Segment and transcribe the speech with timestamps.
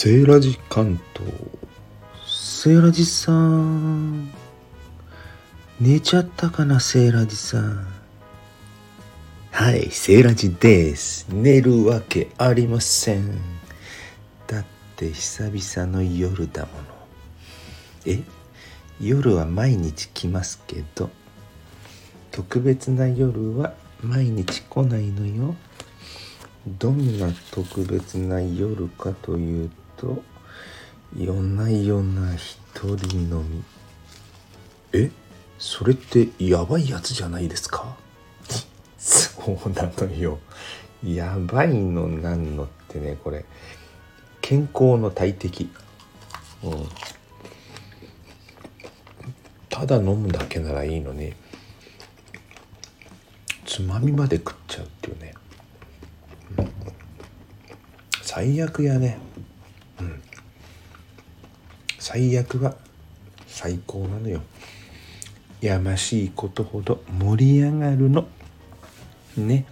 [0.00, 1.28] セーラジ関東。
[2.24, 4.30] セーラジさん。
[5.80, 7.84] 寝ちゃったかなセーラジさん。
[9.50, 11.26] はいセーラジです。
[11.30, 13.40] 寝るわけありません。
[14.46, 14.64] だっ
[14.94, 16.84] て久々の夜だもの。
[18.06, 18.22] え
[19.00, 21.10] 夜は毎日来ますけど
[22.30, 25.56] 特別な夜は毎日来ないのよ。
[26.78, 30.22] どんな特別な夜かというと
[31.16, 32.58] 夜な夜な一
[32.96, 33.62] 人飲み。
[34.92, 35.10] え？
[35.58, 37.96] それってやばいやつじゃないですか？
[38.96, 40.38] そうなのよ。
[41.04, 43.44] やばいのなんのってねこれ。
[44.40, 45.70] 健康の大敵。
[46.62, 46.88] うん。
[49.68, 51.34] ただ飲むだけならいいのに。
[53.64, 55.34] つまみまで食っちゃうっていうね。
[58.22, 59.18] 最悪やね。
[62.10, 62.74] 最悪は
[63.46, 64.40] 最高なのよ。
[65.60, 68.26] やましいことほど盛り上がるの。
[69.36, 69.66] ね。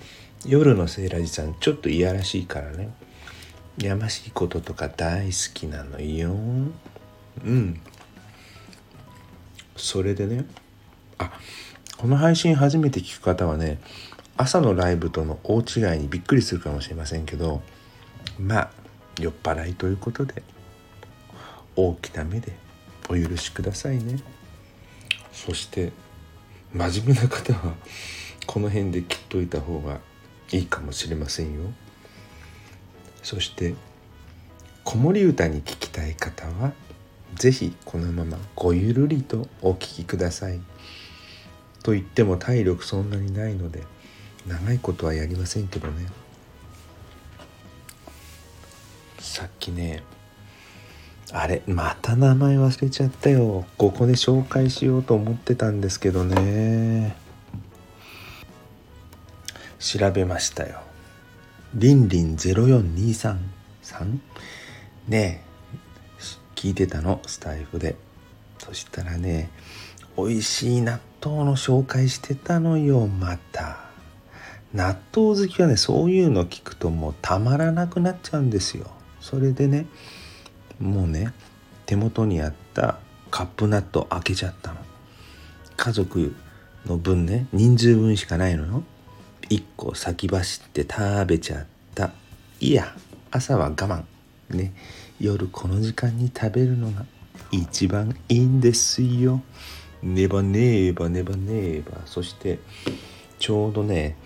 [0.44, 2.90] 夜のセーラジさんちょっといやらしいからね。
[3.78, 6.36] やましいこととか大好きなのよ。
[7.42, 7.80] うん。
[9.74, 10.44] それでね。
[11.16, 11.32] あ
[11.96, 13.78] この配信初めて聞く方はね
[14.36, 17.62] 朝のライブとの大違いにびっくりするかもしれませんけど
[18.38, 18.70] まあ
[19.18, 20.42] 酔っ払いということで。
[21.76, 22.52] 大きな目で
[23.08, 24.18] お許しくださいね。
[25.32, 25.92] そして
[26.72, 27.74] 真面目な方は
[28.46, 30.00] この辺で切っといた方が
[30.50, 31.72] いいかもしれませんよ。
[33.22, 33.74] そして
[34.84, 36.72] 子守歌に聞きたい方は
[37.34, 40.60] 是非このままごゆるりとお聴きください。
[41.82, 43.84] と言っても体力そんなにないので
[44.46, 46.06] 長いことはやりませんけどね。
[49.18, 50.02] さっきね
[51.32, 53.66] あれまた名前忘れちゃったよ。
[53.76, 57.16] ここで紹介しようと思ってたんですけどね。
[59.78, 60.80] 調べましたよ。
[61.74, 63.36] りんりん0423
[63.82, 64.20] さん。
[65.08, 65.42] ね
[66.54, 67.20] 聞いてたの？
[67.26, 67.96] スタイフで。
[68.58, 69.50] そしたらね
[70.16, 73.80] 美味しい納豆の紹介してたのよまた。
[74.72, 78.86] 納豆好きはねそういうの聞くともうたまらなくなっちゃうんですよ。
[79.20, 79.86] それでね
[80.80, 81.32] もうね
[81.86, 82.98] 手元にあった
[83.30, 84.78] カップ納豆開けちゃったの。
[85.76, 86.34] 家族
[86.86, 88.82] の分ね人数分しかないのよ。
[89.48, 92.12] 1個先走って食べちゃった。
[92.60, 92.94] いや
[93.30, 94.04] 朝は我慢。
[94.50, 94.72] ね
[95.20, 97.04] 夜この時間に食べるのが
[97.50, 99.42] 一番いいんですよ。
[100.02, 102.02] ねばねばねばねば。
[102.06, 102.58] そして
[103.38, 104.16] ちょうどね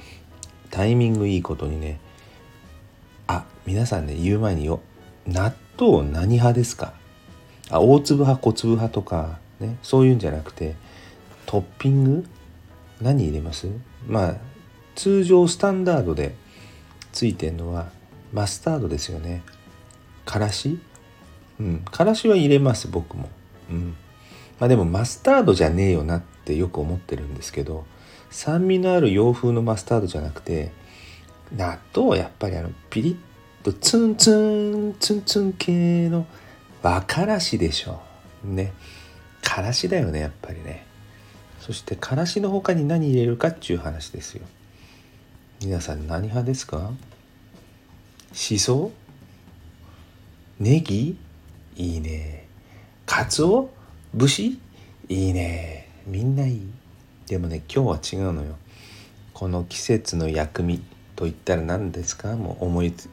[0.70, 2.00] タイミングいいことにね
[3.26, 4.80] あ皆さんね言う前によ
[5.26, 6.92] 納豆何派ですか？
[7.70, 10.74] あ大粒派小粒派とかねそういうんじゃなくて
[11.46, 12.26] トッピング？
[13.00, 13.68] 何入れます？
[14.06, 14.34] まあ
[14.94, 16.34] 通常スタンダードで
[17.12, 17.88] ついてるのは
[18.32, 19.42] マスタードですよね。
[20.24, 20.78] からし？
[21.58, 23.28] うんからしは入れます僕も。
[23.70, 23.96] うん。
[24.58, 27.86] まあでもマスタードじゃねえよなってよく思ってるんですけど
[28.30, 30.70] 酸味のある洋風のマスタードじゃなくて
[31.56, 33.16] 納豆はやっぱりあのピリッ
[33.62, 36.26] とツンツンツンツン系の
[36.82, 38.00] 和からしでしょ。
[38.42, 38.72] ね。
[39.42, 40.86] からしだよねやっぱりね。
[41.60, 44.46] そしてからしの他に何入れるかっていう話ですよ。
[45.60, 46.90] 皆さん何派ですか？
[48.32, 48.92] しそ？
[50.58, 51.18] ネギ？
[51.76, 52.46] いいね。
[53.04, 53.70] かつお
[54.14, 54.58] 節
[55.08, 55.88] いいね。
[56.06, 56.66] みんないい。
[57.26, 58.56] でもね今日は違うのよ。
[59.34, 60.82] この季節の薬味
[61.14, 62.36] と言ったら何ですか？
[62.36, 63.10] もう思いつ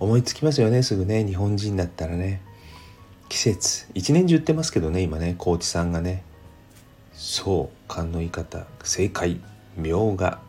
[0.00, 1.24] 思いつきますよねすぐね。
[1.24, 2.42] 日本人だったらね。
[3.28, 3.86] 季節。
[3.94, 5.34] 一年中言ってますけどね今ね。
[5.38, 6.24] 高知さんがね。
[7.12, 7.88] そう。
[7.88, 8.66] 勘の言い方。
[8.82, 9.40] 正解。
[9.76, 10.40] みょうが。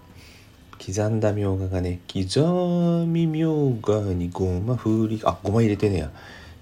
[0.85, 1.99] 刻んだみょうががね。
[2.11, 6.11] 刻みみょうがにごまふりあごま入れてねや。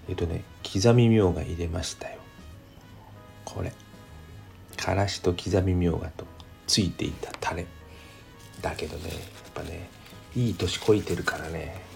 [0.07, 2.17] えっとね刻みみょうが入れましたよ。
[3.45, 3.73] これ。
[4.77, 6.25] からしと刻みみょうがと
[6.67, 7.65] ついていたタレ。
[8.61, 9.19] だけどねやっ
[9.53, 9.89] ぱね
[10.35, 11.92] いい年こいてるからね。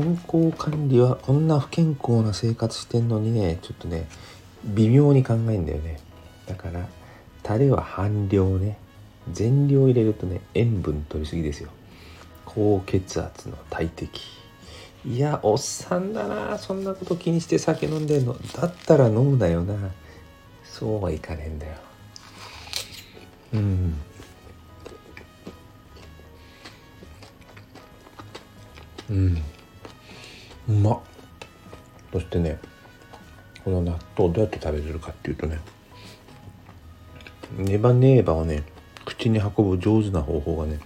[0.00, 4.08] 健康管理はこんな不健康な生活してんのにねちょっとね
[4.64, 6.00] 微妙に考えんだよね。
[6.46, 6.86] だから
[7.42, 8.78] タレは半量ね。
[9.30, 11.68] 全量入れるとね塩分取りすぎですよ。
[12.46, 14.22] 高血圧の大敵。
[15.04, 16.58] いやおっさんだな。
[16.58, 18.36] そんなこと気にして酒飲んでんの。
[18.54, 19.74] だったら飲むなよな。
[20.64, 21.72] そうはいかねえんだよ。
[23.54, 23.94] うん。
[34.32, 35.58] どうやって食べれるかっていうとね
[37.56, 38.62] ネバネーバをね
[39.04, 40.80] 口に運ぶ上手な方法がね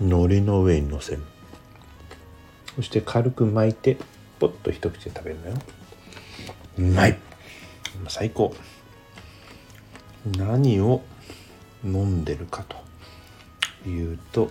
[0.00, 1.22] 海苔の上にのせる。
[2.76, 3.96] そして軽く巻いて
[4.38, 5.54] ポッと一口で食べるのよ。
[6.78, 7.18] うまい。
[8.08, 8.54] 最高。
[10.36, 11.02] 何を
[11.84, 12.64] 飲んでるか
[13.84, 14.50] というと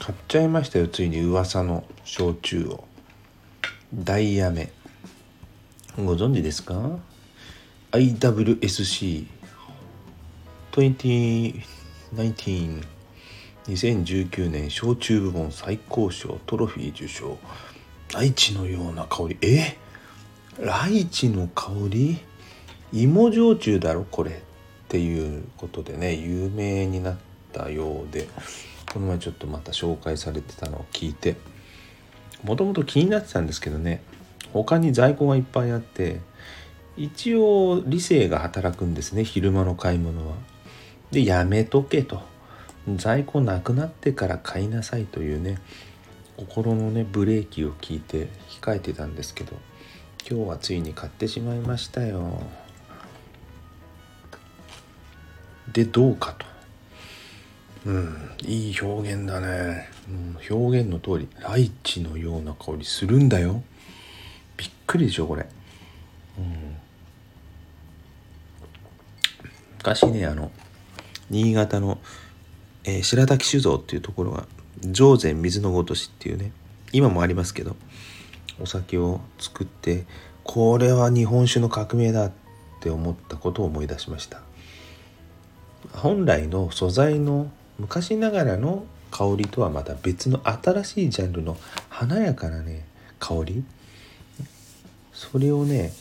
[0.00, 2.85] 買っちゃいましたよついに噂の焼酎を。
[3.94, 4.72] ダイヤメ
[5.96, 6.98] ご存知ですか
[7.92, 9.26] IWSC
[13.68, 17.38] 2019年焼酎部門最高賞トロフィー受賞
[18.12, 19.76] ライチのような香りえ
[20.58, 22.18] ライチの香り
[22.92, 24.34] 芋焼酎だろこれっ
[24.88, 27.16] ていうことでね有名になっ
[27.52, 28.28] たようで
[28.92, 31.36] この前ちょっとまた紹介されてたのを聞いて
[32.46, 34.00] もともと気になってたんですけどね
[34.52, 36.20] 他に在庫がいっぱいあって
[36.96, 40.36] 一応理性が働くんですね昼間の買い物は。
[41.10, 42.20] でやめとけと
[42.96, 45.58] 在庫なくなってから買いなさいというね
[46.36, 49.56] 心のねブレーキを聞いて控えてたんですけど
[50.28, 52.42] 今日はついに買ってしまいましたよ。
[55.72, 56.46] でどうかと。
[57.86, 59.88] うん、いい表現だね、
[60.48, 63.62] 表現の通りライチのような香りするんだよ。
[64.56, 65.46] びっくりでしょこれ、
[66.38, 66.76] うん、
[69.78, 70.50] 昔ねあの
[71.28, 71.98] 新潟の、
[72.84, 74.46] えー、白滝酒造っていうところが
[74.80, 76.52] 上善水のごとしっていうね
[76.92, 77.76] 今もありますけど
[78.60, 80.06] お酒を作って
[80.44, 82.32] これは日本酒の革命だっ
[82.80, 84.40] て思ったことを思い出しました。
[85.92, 88.86] 本来の素材の昔ながらの
[89.16, 91.56] 香りとはまた別の新しいジャンルの
[91.88, 92.84] 華やかなね
[93.18, 93.64] 香り。
[95.14, 95.92] それをね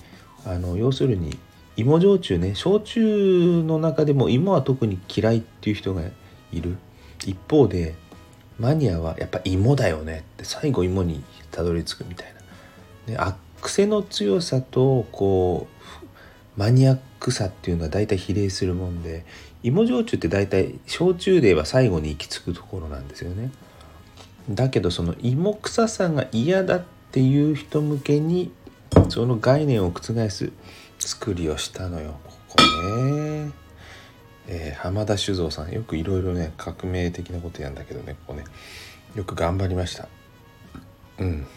[0.46, 1.40] あの要するに
[1.78, 6.02] 芋焼酎ね焼酎の中でも芋は特に嫌いっていう人が
[6.52, 6.76] いる。
[7.26, 7.96] 一方で
[8.60, 12.34] マニアはやっぱ芋だよねって最後芋にたどり着くみたい
[13.08, 15.75] な、ね、あ癖の強さとこう
[16.58, 19.26] マニアックさっていうのは大体比例するもんで
[19.64, 23.52] 芋焼酎って大体焼酎では最後に行き着くところなんですよね。
[24.50, 28.52] だけどその芋臭さが嫌だっていう人向けに
[29.10, 30.52] その概念を覆す
[31.00, 32.20] 作りをしたのよ。
[32.24, 33.52] ここね、
[34.48, 38.44] えー、浜田酒造さんよくいろいろね革命的なことやんだけどねここね。
[39.16, 40.08] よく頑張りました。
[41.18, 41.48] うん。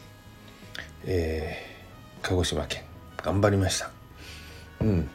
[1.05, 2.83] えー、鹿児島県
[3.23, 3.98] 頑張りました。
[4.81, 5.11] うん。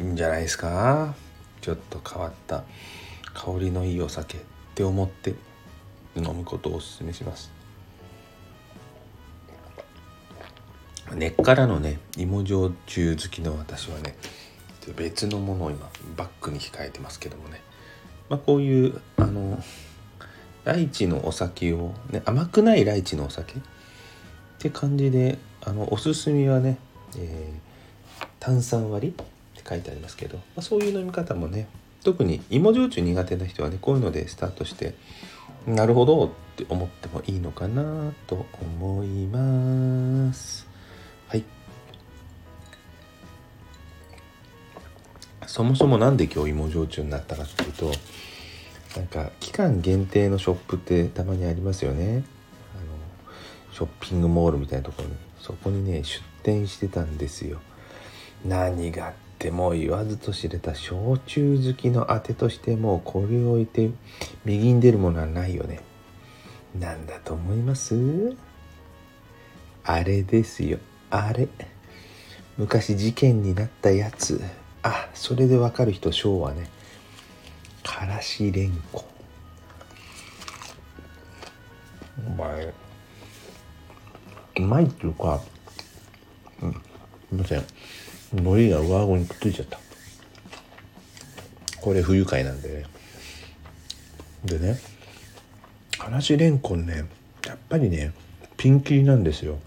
[0.00, 1.14] いいんじゃないですか？
[1.60, 2.64] ちょっと変わった。
[3.34, 4.40] 香りのいいお酒っ
[4.74, 5.34] て思って
[6.16, 7.52] 飲むことをおすすめします。
[11.14, 14.16] 根っからのね芋焼酎好きの私はね
[14.96, 17.62] 別のものを今バッグに控えてますけどもね、
[18.28, 19.62] まあ、こういうあの
[20.64, 23.56] ライチのお酒を、ね、甘くないライチのお酒っ
[24.58, 26.78] て感じであのおすすめはね、
[27.16, 27.67] えー、
[28.40, 31.66] 炭酸割りって書いてありますけど、まあ、そういう飲み方もね
[32.04, 34.94] 特に芋焼酎苦手な人はねこういうのでスタートして
[35.66, 40.66] なるほどって思ってもいいのかなと思います。
[41.28, 41.44] はい。
[45.46, 47.92] そもそも何で今日芋焼酎になったかっていうと
[48.96, 52.24] なんか期間限定のショップってたまにありますよね。
[52.74, 57.60] あのショッピングモールみたいなところにそこにね出店してたんですよ。
[58.44, 63.90] 何がっても言わずと知れた焼酎好きのあてとしてもうこれを置いて
[64.44, 65.80] 右に出るものはないよね。
[66.78, 68.36] 何だと思います？
[69.84, 70.78] あれですよ。
[71.10, 71.48] あれ。
[72.56, 74.40] 昔事件になったやつ。
[74.82, 76.68] あそれでわかる人昭和ね。
[77.82, 79.04] からしれんこ
[82.26, 82.74] お前
[84.56, 85.40] うまいっていうか
[86.62, 86.76] うんす
[87.32, 87.64] いません。
[88.32, 89.78] 海苔が上顎にくっついちゃった。
[91.80, 92.84] これ不愉快なんでね。
[94.44, 94.78] でね
[95.98, 97.04] からしれんこんね
[97.46, 98.12] やっぱりね
[98.56, 99.58] ピンキリなんですよ。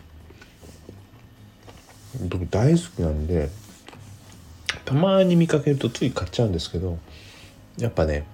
[2.29, 3.49] 僕大好きなんで
[4.85, 6.99] たまに見かけるとつい買っちゃうんですけど
[7.77, 8.25] やっぱね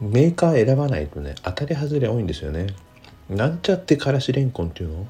[0.00, 2.66] メーカー選ばないとね当たり外れ多いんですよね。
[3.28, 5.08] なんちゃってからしれんこんっていうの？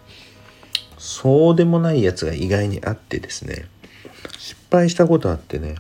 [0.98, 3.66] そうでもないやつが意外にあってですね。
[4.38, 5.76] 失敗したことあってね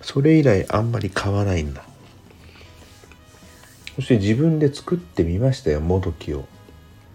[0.00, 1.84] それ以来あんまり買わないんだ。
[3.96, 6.44] そして自分で作ってみましたよもどきを、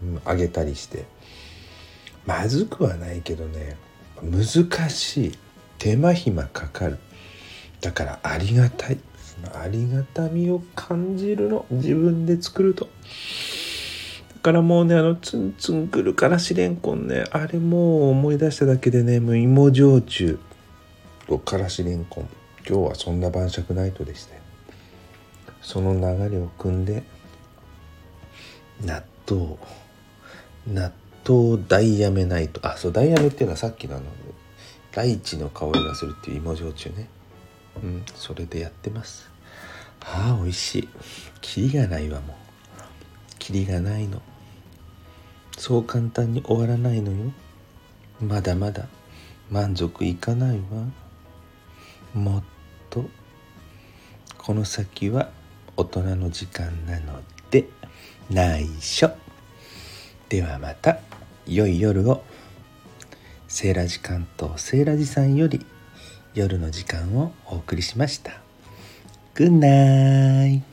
[0.04, 1.06] うん、揚げたりして。
[2.26, 3.78] まずくはないけどね
[4.22, 5.38] 難しい。
[5.78, 6.98] 手間暇かかる。
[7.82, 9.00] だからありがたい。
[9.54, 11.66] ありがたみを感じるの。
[11.72, 12.90] 自分で作ると。
[14.42, 20.40] からもうねあのツンツンくるからしれんこんねあれもう思い出しただけでねもう芋焼酎
[21.28, 22.30] とからしれんこん。
[22.68, 24.42] 今日はそんな晩酌ナイトでしたよ
[25.62, 27.04] その流れを組んで
[28.84, 29.58] 納豆。
[30.68, 30.92] 納
[31.28, 32.60] 豆ダイヤメナイト。
[32.68, 34.06] あそうダイヤメっていうのはさっきのあの
[34.92, 37.08] 大地の香りがするっていう芋焼酎ね。
[37.82, 39.30] うんそれでやってます。
[40.02, 40.90] ああ美味しい。
[41.42, 42.36] キリがないわもう。
[43.38, 44.22] キリがないの。
[45.62, 47.32] そう簡単に終わらないのよ。
[48.20, 48.88] まだまだ。
[49.52, 50.64] 満足いかないわ。
[52.16, 52.44] もっ
[52.90, 53.06] と。
[54.40, 55.30] この先は
[55.78, 57.68] 大人の時間なので
[58.28, 59.12] 内緒。
[60.30, 60.98] ではまた。
[61.46, 62.24] 良い夜を。
[63.48, 65.64] セーラジ関東セーラジさんより
[66.34, 68.42] 夜の時間をお送りしました。
[69.36, 70.71] グッナイ